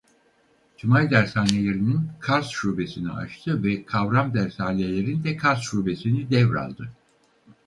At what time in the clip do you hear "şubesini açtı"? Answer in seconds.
2.49-3.63